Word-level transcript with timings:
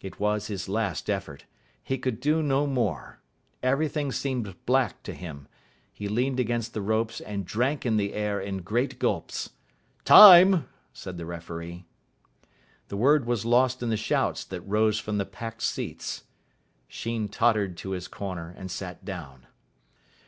It 0.00 0.18
was 0.18 0.48
his 0.48 0.68
last 0.68 1.08
effort. 1.08 1.44
He 1.84 1.98
could 1.98 2.18
do 2.18 2.42
no 2.42 2.66
more. 2.66 3.20
Everything 3.62 4.10
seemed 4.10 4.52
black 4.66 5.04
to 5.04 5.14
him. 5.14 5.46
He 5.92 6.08
leaned 6.08 6.40
against 6.40 6.74
the 6.74 6.80
ropes 6.82 7.20
and 7.20 7.46
drank 7.46 7.86
in 7.86 7.96
the 7.96 8.12
air 8.12 8.40
in 8.40 8.62
great 8.62 8.98
gulps. 8.98 9.50
"Time!" 10.04 10.68
said 10.92 11.16
the 11.16 11.26
referee. 11.26 11.84
The 12.88 12.96
word 12.96 13.24
was 13.24 13.44
lost 13.44 13.80
in 13.80 13.88
the 13.88 13.96
shouts 13.96 14.44
that 14.46 14.62
rose 14.62 14.98
from 14.98 15.18
the 15.18 15.24
packed 15.24 15.62
seats. 15.62 16.24
Sheen 16.88 17.28
tottered 17.28 17.76
to 17.76 17.90
his 17.90 18.08
corner 18.08 18.52
and 18.58 18.72
sat 18.72 19.04
down. 19.04 19.46